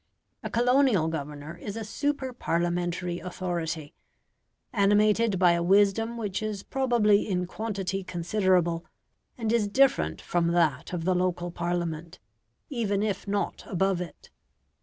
[0.41, 3.93] A colonial governor is a super Parliamentary authority,
[4.73, 8.83] animated by a wisdom which is probably in quantity considerable,
[9.37, 12.17] and is different from that of the local Parliament,
[12.67, 14.31] even if not above it.